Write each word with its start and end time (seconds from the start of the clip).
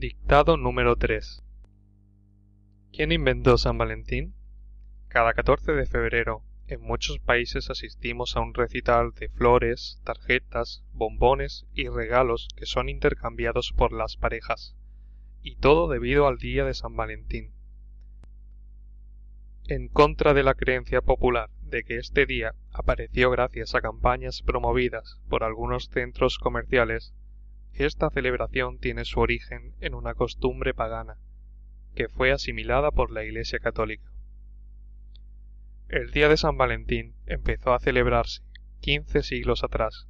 Dictado 0.00 0.56
número 0.56 0.94
3 0.94 1.42
¿Quién 2.92 3.10
inventó 3.10 3.58
San 3.58 3.78
Valentín? 3.78 4.32
Cada 5.08 5.34
14 5.34 5.72
de 5.72 5.86
febrero, 5.86 6.44
en 6.68 6.82
muchos 6.82 7.18
países 7.18 7.68
asistimos 7.68 8.36
a 8.36 8.40
un 8.40 8.54
recital 8.54 9.10
de 9.10 9.28
flores, 9.28 10.00
tarjetas, 10.04 10.84
bombones 10.92 11.66
y 11.74 11.88
regalos 11.88 12.46
que 12.54 12.64
son 12.64 12.88
intercambiados 12.88 13.72
por 13.72 13.92
las 13.92 14.16
parejas, 14.16 14.76
y 15.42 15.56
todo 15.56 15.88
debido 15.88 16.28
al 16.28 16.38
día 16.38 16.64
de 16.64 16.74
San 16.74 16.94
Valentín. 16.94 17.52
En 19.66 19.88
contra 19.88 20.32
de 20.32 20.44
la 20.44 20.54
creencia 20.54 21.00
popular 21.00 21.50
de 21.60 21.82
que 21.82 21.96
este 21.96 22.24
día 22.24 22.54
apareció 22.70 23.32
gracias 23.32 23.74
a 23.74 23.80
campañas 23.80 24.42
promovidas 24.42 25.20
por 25.28 25.42
algunos 25.42 25.88
centros 25.88 26.38
comerciales, 26.38 27.16
esta 27.84 28.10
celebración 28.10 28.78
tiene 28.78 29.04
su 29.04 29.20
origen 29.20 29.74
en 29.80 29.94
una 29.94 30.14
costumbre 30.14 30.74
pagana, 30.74 31.16
que 31.94 32.08
fue 32.08 32.32
asimilada 32.32 32.90
por 32.90 33.10
la 33.10 33.24
Iglesia 33.24 33.58
católica. 33.58 34.10
El 35.88 36.10
día 36.10 36.28
de 36.28 36.36
San 36.36 36.56
Valentín 36.56 37.14
empezó 37.26 37.72
a 37.72 37.80
celebrarse 37.80 38.42
quince 38.80 39.22
siglos 39.22 39.64
atrás, 39.64 40.06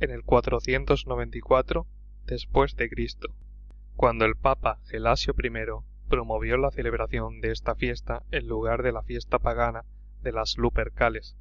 en 0.00 0.10
el 0.10 0.22
494 0.22 1.86
después 2.26 2.76
de 2.76 2.88
Cristo, 2.88 3.34
cuando 3.96 4.24
el 4.24 4.36
Papa 4.36 4.80
Gelasio 4.86 5.34
I 5.42 5.50
promovió 6.08 6.56
la 6.56 6.70
celebración 6.70 7.40
de 7.40 7.52
esta 7.52 7.74
fiesta 7.74 8.22
en 8.30 8.48
lugar 8.48 8.82
de 8.82 8.92
la 8.92 9.02
fiesta 9.02 9.38
pagana 9.38 9.84
de 10.22 10.32
las 10.32 10.56
Lupercales, 10.56 11.36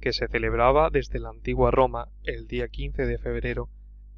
que 0.00 0.12
se 0.12 0.28
celebraba 0.28 0.90
desde 0.90 1.18
la 1.18 1.30
antigua 1.30 1.70
Roma 1.70 2.08
el 2.22 2.46
día 2.46 2.68
15 2.68 3.06
de 3.06 3.18
febrero 3.18 3.68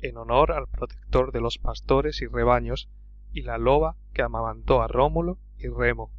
en 0.02 0.16
honor 0.16 0.52
al 0.52 0.68
protector 0.68 1.32
de 1.32 1.40
los 1.40 1.58
pastores 1.58 2.22
y 2.22 2.26
rebaños 2.26 2.88
y 3.32 3.42
la 3.42 3.58
loba 3.58 3.96
que 4.12 4.22
amamantó 4.22 4.82
a 4.82 4.88
Rómulo 4.88 5.38
y 5.58 5.68
Remo, 5.68 6.10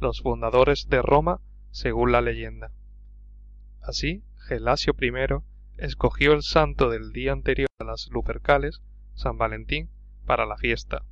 los 0.00 0.22
fundadores 0.22 0.88
de 0.88 1.02
Roma 1.02 1.40
según 1.70 2.12
la 2.12 2.20
leyenda. 2.20 2.70
Así, 3.82 4.22
Gelasio 4.48 4.94
I 5.00 5.12
escogió 5.76 6.32
el 6.32 6.42
santo 6.42 6.88
del 6.88 7.12
día 7.12 7.32
anterior 7.32 7.68
a 7.78 7.84
las 7.84 8.08
Lupercales, 8.10 8.80
San 9.14 9.38
Valentín, 9.38 9.90
para 10.24 10.46
la 10.46 10.56
fiesta. 10.56 11.02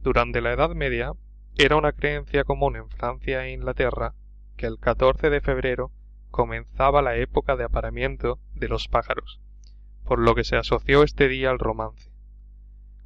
Durante 0.00 0.40
la 0.40 0.52
Edad 0.52 0.70
Media 0.70 1.12
era 1.56 1.76
una 1.76 1.92
creencia 1.92 2.44
común 2.44 2.76
en 2.76 2.88
Francia 2.88 3.44
e 3.44 3.52
Inglaterra 3.52 4.14
que 4.56 4.66
el 4.66 4.78
14 4.78 5.28
de 5.28 5.40
febrero 5.40 5.90
comenzaba 6.30 7.02
la 7.02 7.16
época 7.16 7.56
de 7.56 7.64
apareamiento 7.64 8.38
de 8.54 8.68
los 8.68 8.88
pájaros, 8.88 9.40
por 10.04 10.18
lo 10.18 10.34
que 10.34 10.44
se 10.44 10.56
asoció 10.56 11.02
este 11.02 11.28
día 11.28 11.50
al 11.50 11.58
romance. 11.58 12.10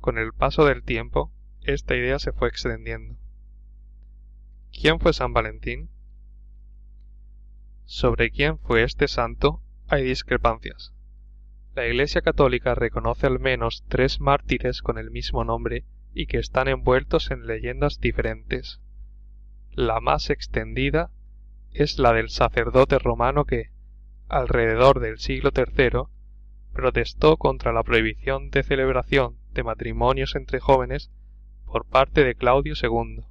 Con 0.01 0.19
el 0.19 0.33
paso 0.33 0.65
del 0.65 0.83
tiempo, 0.83 1.33
esta 1.63 1.97
idea 1.97 2.19
se 2.19 2.33
fue 2.33 2.49
extendiendo. 2.49 3.17
¿Quién 4.73 5.01
fue 5.01 5.13
San 5.13 5.33
Valentín? 5.33 5.91
Sobre 7.85 8.31
quién 8.31 8.59
fue 8.59 8.83
este 8.83 9.09
santo 9.09 9.63
hay 9.89 10.05
discrepancias. 10.05 10.93
La 11.75 11.87
Iglesia 11.87 12.23
Católica 12.23 12.75
reconoce 12.75 13.27
al 13.27 13.39
menos 13.39 13.85
tres 13.89 14.21
mártires 14.21 14.83
con 14.83 14.99
el 14.99 15.11
mismo 15.11 15.45
nombre 15.45 15.85
y 16.15 16.27
que 16.27 16.39
están 16.39 16.69
envueltos 16.69 17.31
en 17.31 17.47
leyendas 17.47 18.01
diferentes. 18.01 18.81
La 19.71 20.01
más 20.01 20.31
extendida 20.31 21.11
es 21.71 21.99
la 21.99 22.15
del 22.15 22.31
sacerdote 22.31 22.99
romano 22.99 23.45
que, 23.45 23.71
alrededor 24.29 25.01
del 25.01 25.19
siglo 25.19 25.51
III, 25.55 26.09
protestó 26.77 27.39
contra 27.39 27.73
la 27.73 27.83
prohibición 27.83 28.51
de 28.51 28.63
celebración 28.63 29.39
de 29.55 29.65
matrimonios 29.65 30.37
entre 30.37 30.61
jóvenes 30.61 31.11
por 31.65 31.87
parte 31.87 32.23
de 32.23 32.35
Claudio 32.35 32.75
II. 32.81 33.25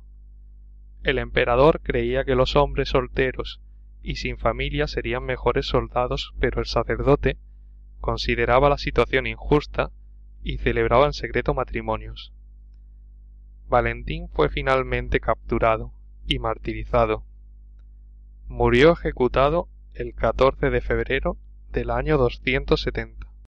El 1.04 1.20
emperador 1.20 1.80
creía 1.82 2.26
que 2.26 2.34
los 2.34 2.56
hombres 2.56 2.90
solteros 2.90 3.62
y 4.02 4.16
sin 4.16 4.40
familia 4.40 4.88
serían 4.88 5.24
mejores 5.24 5.68
soldados, 5.68 6.34
pero 6.40 6.60
el 6.60 6.66
sacerdote 6.66 7.38
consideraba 8.02 8.68
la 8.68 8.80
situación 8.80 9.28
injusta 9.28 9.92
y 10.44 10.58
celebraba 10.58 11.06
en 11.06 11.14
secreto 11.14 11.54
matrimonios. 11.54 12.34
Valentín 13.68 14.28
fue 14.30 14.50
finalmente 14.50 15.20
capturado 15.20 15.94
y 16.28 16.40
martirizado. 16.40 17.24
Murió 18.48 18.94
ejecutado 18.94 19.70
el 19.94 20.16
14 20.16 20.72
de 20.72 20.82
febrero 20.82 21.38
del 21.72 21.92
año 21.92 22.18
270. 22.18 23.15